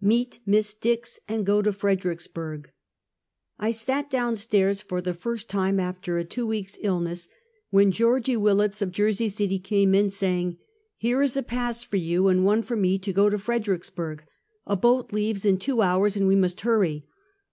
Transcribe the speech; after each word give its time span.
MEET 0.00 0.38
MISS 0.46 0.74
DIX 0.74 1.18
AND 1.26 1.44
GO 1.44 1.60
TO 1.60 1.72
FEEDEEICKSBUKG. 1.72 2.66
I 3.58 3.72
SAT 3.72 4.08
down 4.08 4.36
stairs, 4.36 4.80
for 4.80 5.00
the 5.00 5.12
first 5.12 5.48
time 5.50 5.80
after 5.80 6.18
a 6.18 6.24
two 6.24 6.46
weeks' 6.46 6.78
illness, 6.82 7.28
when 7.70 7.90
Georgie 7.90 8.36
"Willets, 8.36 8.80
of 8.80 8.92
Jersey 8.92 9.28
City, 9.28 9.58
came 9.58 9.92
in, 9.92 10.08
saying:" 10.08 10.58
Here 10.96 11.20
is 11.20 11.36
a 11.36 11.42
pass 11.42 11.82
for 11.82 11.96
yon 11.96 12.30
and 12.30 12.44
one 12.44 12.62
for 12.62 12.76
me, 12.76 12.96
to 13.00 13.12
go 13.12 13.28
to 13.28 13.40
Fredericksburg! 13.40 14.24
A 14.68 14.76
boat 14.76 15.12
leaves 15.12 15.44
in 15.44 15.58
two 15.58 15.82
hours, 15.82 16.16
and 16.16 16.28
we 16.28 16.36
must 16.36 16.60
hurry 16.60 17.04